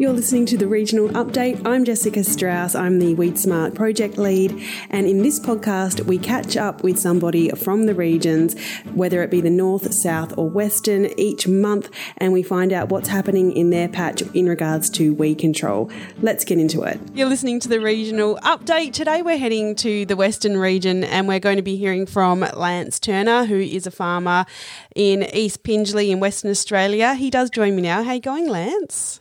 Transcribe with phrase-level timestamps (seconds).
[0.00, 1.66] You're listening to the Regional Update.
[1.66, 2.76] I'm Jessica Strauss.
[2.76, 4.62] I'm the WeedSmart project lead.
[4.90, 8.54] And in this podcast, we catch up with somebody from the regions,
[8.94, 13.08] whether it be the North, South, or Western, each month, and we find out what's
[13.08, 15.90] happening in their patch in regards to weed control.
[16.22, 17.00] Let's get into it.
[17.12, 18.92] You're listening to the Regional Update.
[18.92, 23.00] Today, we're heading to the Western region and we're going to be hearing from Lance
[23.00, 24.46] Turner, who is a farmer
[24.94, 27.14] in East Pingelly in Western Australia.
[27.14, 28.04] He does join me now.
[28.04, 29.18] How you going, Lance?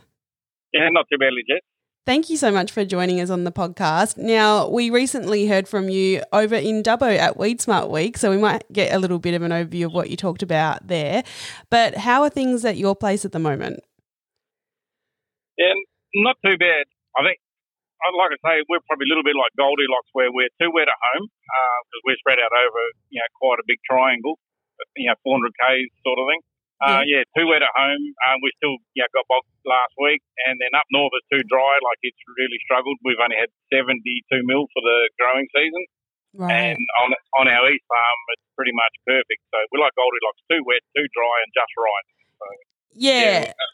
[0.74, 1.62] Yeah, not too badly, Jess.
[2.08, 4.16] Thank you so much for joining us on the podcast.
[4.16, 8.64] Now, we recently heard from you over in Dubbo at WeedSmart Week, so we might
[8.72, 11.24] get a little bit of an overview of what you talked about there.
[11.70, 13.84] But how are things at your place at the moment?
[15.58, 15.76] Yeah,
[16.16, 16.88] not too bad.
[17.20, 17.44] I think,
[18.16, 20.96] like I say, we're probably a little bit like Goldilocks, where we're too wet at
[21.12, 22.82] home because uh, we're spread out over
[23.12, 24.40] you know quite a big triangle,
[24.96, 26.40] you know, 400 k's sort of thing.
[26.78, 28.04] Uh, yeah, too wet at home.
[28.30, 31.74] Um, we still yeah got bogged last week, and then up north it's too dry.
[31.82, 33.02] Like it's really struggled.
[33.02, 33.98] We've only had 72
[34.46, 35.84] mil for the growing season,
[36.38, 36.78] right.
[36.78, 39.42] and on on our east farm it's pretty much perfect.
[39.50, 42.08] So we like Goldilocks: too wet, too dry, and just right.
[42.38, 42.46] So,
[42.94, 43.50] yeah.
[43.50, 43.74] yeah.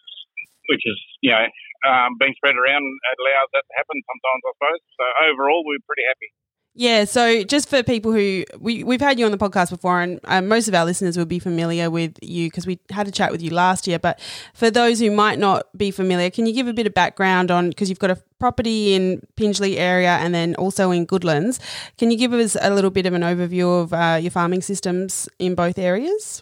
[0.72, 1.44] Which is, you know,
[1.84, 2.88] um, being spread around
[3.20, 4.84] allows that to happen sometimes, I suppose.
[4.96, 6.32] So overall, we're pretty happy.
[6.76, 10.20] Yeah, so just for people who we we've had you on the podcast before, and
[10.24, 13.32] um, most of our listeners will be familiar with you because we had a chat
[13.32, 14.00] with you last year.
[14.00, 14.20] But
[14.56, 17.70] for those who might not be familiar, can you give a bit of background on
[17.70, 21.60] because you've got a property in Pingelly area and then also in Goodlands?
[22.00, 25.30] Can you give us a little bit of an overview of uh, your farming systems
[25.38, 26.42] in both areas?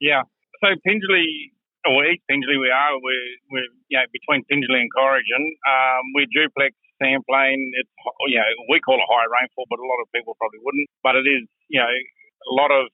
[0.00, 0.22] Yeah,
[0.62, 1.50] so Pingelly
[1.84, 5.42] or East Pingelly, we are we're, we're you know between Pingelly and Corrigin.
[5.66, 7.94] Um, we're duplex Sandplain, it's
[8.28, 10.88] you know we call it high rainfall, but a lot of people probably wouldn't.
[11.02, 12.90] But it is you know a lot of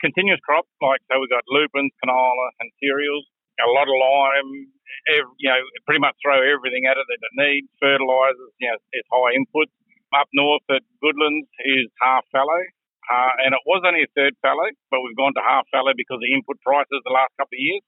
[0.00, 3.24] continuous crops like so we've got lupins, canola, and cereals.
[3.62, 4.66] A lot of lime,
[5.14, 7.70] every, you know, pretty much throw everything at it that it needs.
[7.78, 9.70] Fertilizers, you know, it's high input.
[10.10, 12.62] Up north at Goodlands is half fallow,
[13.10, 16.18] uh, and it was only a third fallow, but we've gone to half fallow because
[16.18, 17.82] of input prices the last couple of years.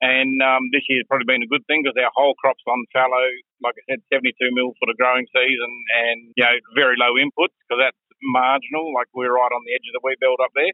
[0.00, 3.28] And um, this year's probably been a good thing because our whole crop's on fallow.
[3.60, 7.52] Like I said, 72 mil for the growing season, and you know very low inputs
[7.68, 8.96] because that's marginal.
[8.96, 10.72] Like we're right on the edge of the wheat belt up there,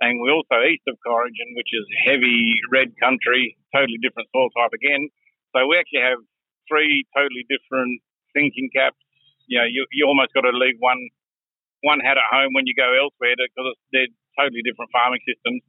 [0.00, 4.72] and we're also east of Corrigin, which is heavy red country, totally different soil type
[4.72, 5.12] again.
[5.52, 6.24] So we actually have
[6.64, 8.00] three totally different
[8.32, 8.96] thinking caps.
[9.44, 11.12] You know, you, you almost got to leave one
[11.84, 15.60] one hat at home when you go elsewhere because they're totally different farming systems.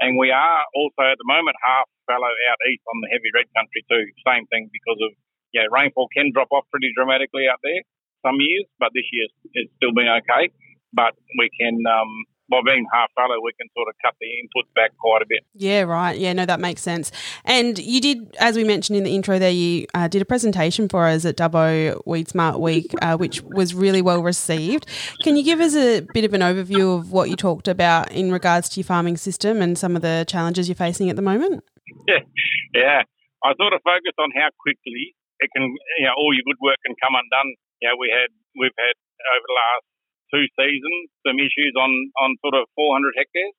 [0.00, 3.46] And we are also at the moment half fallow out east on the heavy red
[3.52, 4.04] country too.
[4.26, 5.12] Same thing because of
[5.52, 7.82] yeah, rainfall can drop off pretty dramatically out there
[8.24, 10.50] some years, but this year it's still been okay.
[10.92, 12.10] But we can um,
[12.50, 15.40] by being half fallow, we can sort of cut the inputs back quite a bit.
[15.54, 16.18] Yeah, right.
[16.18, 17.12] Yeah, no, that makes sense.
[17.44, 20.88] And you did, as we mentioned in the intro there, you uh, did a presentation
[20.88, 24.86] for us at Dubbo WeedSmart Week, uh, which was really well received.
[25.22, 28.32] Can you give us a bit of an overview of what you talked about in
[28.32, 31.62] regards to your farming system and some of the challenges you're facing at the moment?
[32.08, 32.26] Yeah,
[32.74, 33.02] yeah.
[33.44, 35.62] I sort of focused on how quickly it can,
[35.98, 37.54] you know, all your good work can come undone.
[37.80, 38.28] You know, we had,
[38.58, 38.92] we've had
[39.32, 39.86] over the last
[40.32, 41.90] two seasons some issues on,
[42.22, 43.54] on sort of 400 hectares,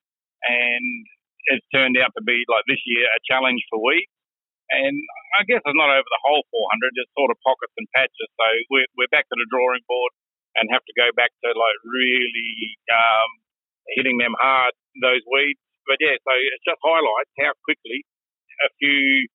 [0.47, 0.85] and
[1.51, 4.11] it's turned out to be like this year a challenge for weeds.
[4.71, 4.95] And
[5.35, 8.29] I guess it's not over the whole 400, just sort of pockets and patches.
[8.39, 10.15] So we're, we're back to the drawing board
[10.55, 13.29] and have to go back to like really um,
[13.99, 14.71] hitting them hard,
[15.03, 15.59] those weeds.
[15.83, 18.07] But yeah, so it just highlights how quickly
[18.63, 19.27] a few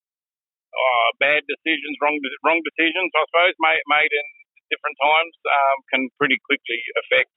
[0.73, 4.27] uh, bad decisions, wrong wrong decisions, I suppose, made, made in
[4.71, 7.33] different times um, can pretty quickly affect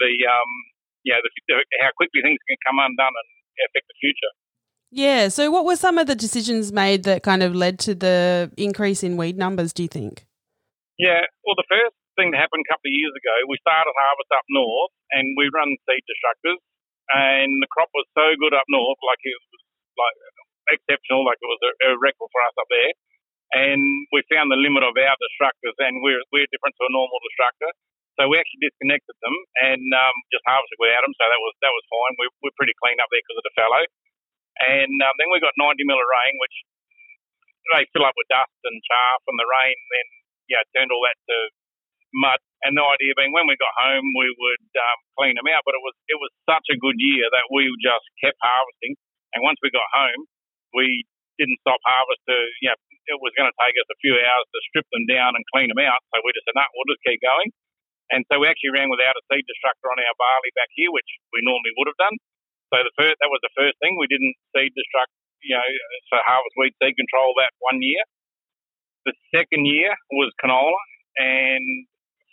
[0.00, 0.52] the um,
[1.04, 1.30] yeah the,
[1.82, 3.28] how quickly things can come undone and
[3.68, 4.32] affect the future.
[4.90, 5.28] Yeah.
[5.28, 9.02] So, what were some of the decisions made that kind of led to the increase
[9.04, 9.72] in weed numbers?
[9.72, 10.24] Do you think?
[10.96, 11.28] Yeah.
[11.44, 14.46] Well, the first thing that happened a couple of years ago, we started harvest up
[14.48, 16.58] north, and we run seed destructors,
[17.12, 19.62] and the crop was so good up north, like it was
[19.94, 20.16] like
[20.80, 22.92] exceptional, like it was a, a record for us up there
[23.52, 23.80] and
[24.12, 27.72] we found the limit of our destructors, and we're we're different to a normal destructor.
[28.18, 31.14] So we actually disconnected them and um, just harvested without them.
[31.14, 32.14] So that was that was fine.
[32.18, 33.84] We, we're pretty clean up there because of the fallow.
[34.58, 36.56] And um, then we got 90 mil of rain, which
[37.78, 40.08] they fill up with dust and chaff, and the rain then
[40.50, 41.38] yeah turned all that to
[42.12, 42.40] mud.
[42.66, 45.62] And the idea being, when we got home, we would um, clean them out.
[45.62, 48.98] But it was it was such a good year that we just kept harvesting.
[49.36, 50.26] And once we got home,
[50.74, 51.06] we
[51.38, 52.36] didn't stop harvest to
[52.66, 52.78] you know
[53.08, 55.72] it was going to take us a few hours to strip them down and clean
[55.72, 56.00] them out.
[56.12, 57.48] So we just said, no, we'll just keep going.
[58.12, 61.08] And so we actually ran without a seed destructor on our barley back here, which
[61.32, 62.16] we normally would have done.
[62.72, 63.96] So the first, that was the first thing.
[63.96, 65.12] We didn't seed destruct,
[65.44, 65.68] you know,
[66.12, 68.04] so harvest weed seed control that one year.
[69.08, 70.76] The second year was canola,
[71.16, 71.64] and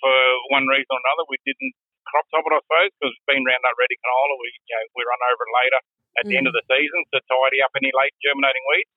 [0.04, 0.16] for
[0.52, 1.72] one reason or another, we didn't
[2.12, 4.36] crop top it, I suppose, because been Roundup Ready canola.
[4.44, 5.80] We you know, we run over it later
[6.20, 6.30] at mm.
[6.32, 8.92] the end of the season to tidy up any late germinating weeds.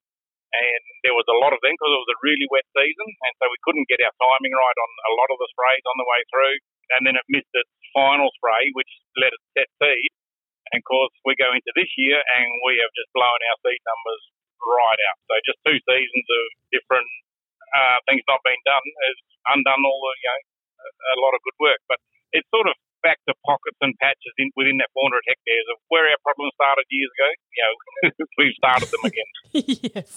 [0.49, 3.33] And there was a lot of them because it was a really wet season, and
[3.37, 6.09] so we couldn't get our timing right on a lot of the sprays on the
[6.09, 6.57] way through.
[6.97, 8.89] And then it missed its final spray, which
[9.21, 10.09] let it set seed.
[10.73, 13.81] And of course, we go into this year and we have just blown our seed
[13.85, 14.23] numbers
[14.65, 15.19] right out.
[15.29, 17.09] So just two seasons of different
[17.77, 19.17] uh, things not being done has
[19.53, 20.41] undone all the, you know,
[21.17, 21.81] a lot of good work.
[21.89, 22.01] But
[22.33, 26.07] it's sort of back to pockets and patches in, within that 400 hectares of where
[26.09, 27.29] our problem started years ago.
[27.55, 27.75] You know,
[28.39, 29.31] we've started them again.
[29.95, 30.11] yes,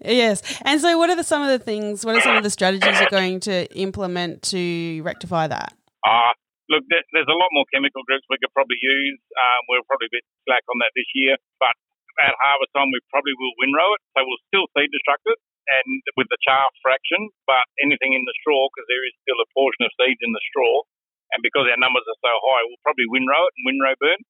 [0.00, 0.36] yes.
[0.64, 2.04] And so, what are the, some of the things?
[2.04, 5.74] What are some of the strategies you're going to implement to rectify that?
[6.06, 6.32] Ah, uh,
[6.72, 9.20] look, there, there's a lot more chemical groups we could probably use.
[9.36, 11.74] Um, we're probably a bit slack on that this year, but
[12.22, 15.38] at harvest time we probably will windrow it, so we'll still seed destruct it
[15.70, 19.48] and with the chaff fraction, but anything in the straw because there is still a
[19.54, 20.82] portion of seeds in the straw
[21.32, 24.20] and because our numbers are so high, we'll probably windrow it and windrow burn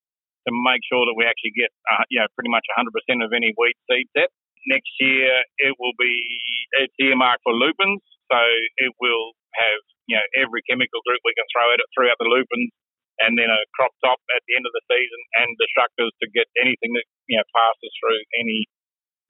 [0.48, 2.88] to make sure that we actually get, uh, you know, pretty much 100%
[3.20, 4.32] of any wheat seed set.
[4.68, 6.12] Next year, it will be
[6.84, 8.40] it's earmarked for lupins, so
[8.76, 12.28] it will have, you know, every chemical group we can throw at it throughout the
[12.28, 12.68] lupins,
[13.24, 16.44] and then a crop top at the end of the season, and destructors to get
[16.60, 18.68] anything that you know passes through any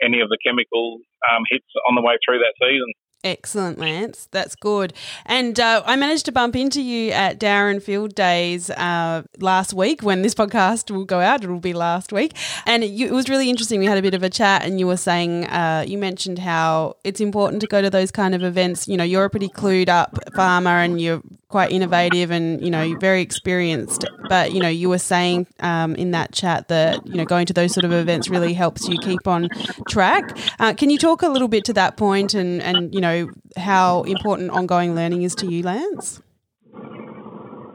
[0.02, 0.98] any of the chemical
[1.30, 2.90] um, hits on the way through that season.
[3.22, 4.28] Excellent, Lance.
[4.30, 4.94] That's good.
[5.26, 10.02] And uh, I managed to bump into you at Dowerin Field Days uh, last week
[10.02, 11.44] when this podcast will go out.
[11.44, 12.34] It will be last week.
[12.64, 13.78] And it, was really interesting.
[13.78, 16.96] We had a bit of a chat, and you were saying, uh, you mentioned how
[17.04, 18.88] it's important to go to those kind of events.
[18.88, 22.96] You know, you're a pretty clued up farmer and you're quite innovative and, you know,
[22.98, 24.06] very experienced.
[24.28, 27.52] But, you know, you were saying um, in that chat that, you know, going to
[27.52, 29.48] those sort of events really helps you keep on
[29.88, 30.38] track.
[30.58, 34.02] Uh, can you talk a little bit to that point and, and you know, how
[34.04, 36.22] important ongoing learning is to you, Lance?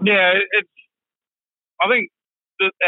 [0.04, 0.70] Yeah, it's.
[1.84, 2.08] I think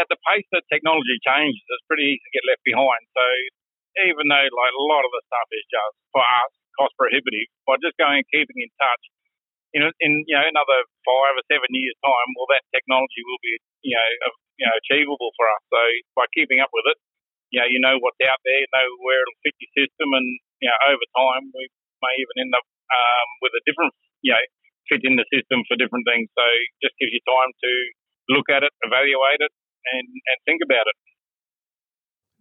[0.00, 3.04] at the pace that technology changes, it's pretty easy to get left behind.
[3.12, 3.24] So
[4.08, 7.76] even though like a lot of the stuff is just for us cost prohibitive, by
[7.84, 9.04] just going and keeping in touch,
[9.76, 13.54] know, in you know another five or seven years time, well, that technology will be
[13.84, 14.08] you know
[14.56, 15.62] you know achievable for us.
[15.68, 15.80] So
[16.16, 16.98] by keeping up with it,
[17.52, 20.28] you know, you know what's out there, you know where it'll fit your system, and
[20.64, 21.68] you know over time we
[22.00, 23.92] may even end up um, with a different,
[24.24, 24.44] you know,
[24.88, 26.28] fit in the system for different things.
[26.32, 26.44] So
[26.80, 27.72] just gives you time to
[28.32, 29.52] look at it, evaluate it,
[29.92, 30.96] and, and think about it.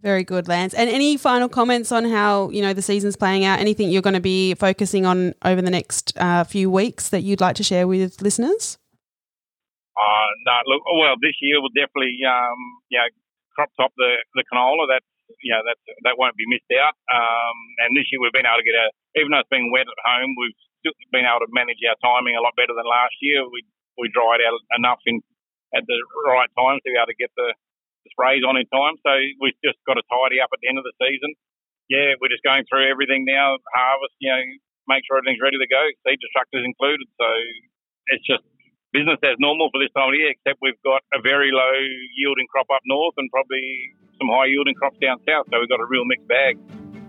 [0.07, 0.71] Very good, Lance.
[0.71, 3.59] And any final comments on how you know the season's playing out?
[3.59, 7.44] Anything you're going to be focusing on over the next uh, few weeks that you'd
[7.44, 8.80] like to share with listeners?
[10.00, 12.56] Uh, no, look, well, this year we'll definitely, um,
[12.88, 13.09] you know,
[13.51, 14.88] crop top the the canola.
[14.88, 15.12] That's
[15.44, 16.95] you know, that's, that won't be missed out.
[17.12, 18.88] Um, and this year we've been able to get a,
[19.19, 22.39] even though it's been wet at home, we've still been able to manage our timing
[22.39, 23.44] a lot better than last year.
[23.44, 23.68] We
[24.00, 25.19] we dried out enough in
[25.75, 26.00] at the
[26.31, 27.51] right time to be able to get the,
[28.07, 28.95] the sprays on in time.
[29.04, 29.12] So
[29.44, 31.36] we've just got to tidy up at the end of the season.
[31.92, 34.44] Yeah, we're just going through everything now, harvest, you know,
[34.88, 37.07] make sure everything's ready to go, seed destructors included.
[37.19, 37.27] So
[38.12, 38.44] it's just
[38.92, 41.75] business as normal for this time of year, except we've got a very low
[42.15, 45.48] yielding crop up north and probably some high yielding crops down south.
[45.51, 46.60] So we've got a real mixed bag.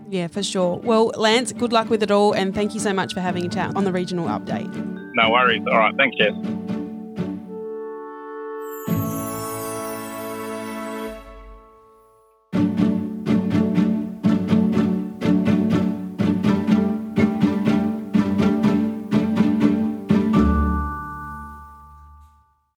[0.09, 0.77] Yeah, for sure.
[0.77, 3.49] Well, Lance, good luck with it all, and thank you so much for having a
[3.49, 4.73] chat on the regional update.
[5.13, 5.61] No worries.
[5.67, 5.95] All right.
[5.95, 6.33] Thanks, Jess.